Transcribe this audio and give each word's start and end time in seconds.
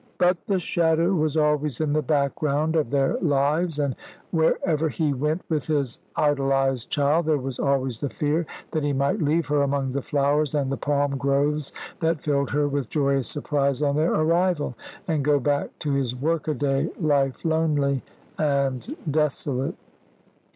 But 0.17 0.37
the 0.47 0.57
shadow 0.59 1.13
was 1.13 1.37
always 1.37 1.79
in 1.79 1.93
the 1.93 2.01
background 2.01 2.75
of 2.75 2.89
their 2.89 3.19
lives, 3.19 3.77
and 3.77 3.95
wherever 4.31 4.89
he 4.89 5.13
went 5.13 5.43
with 5.47 5.67
his 5.67 5.99
idolised 6.15 6.89
child 6.89 7.27
there 7.27 7.37
was 7.37 7.59
always 7.59 7.99
the 7.99 8.09
fear 8.09 8.47
that 8.71 8.81
he 8.83 8.93
might 8.93 9.21
leave 9.21 9.45
her 9.45 9.61
among 9.61 9.91
the 9.91 10.01
flowers 10.01 10.55
and 10.55 10.71
the 10.71 10.75
palm 10.75 11.17
groves 11.19 11.71
that 11.99 12.19
filled 12.19 12.49
her 12.49 12.67
with 12.67 12.89
joyous 12.89 13.27
surprise 13.27 13.83
on 13.83 13.95
their 13.95 14.11
arrival, 14.15 14.73
and 15.07 15.23
go 15.23 15.39
back 15.39 15.69
to 15.77 15.91
his 15.93 16.15
workaday 16.15 16.89
life 16.99 17.45
lonely 17.45 18.01
and 18.39 18.95
desolate. 19.11 19.75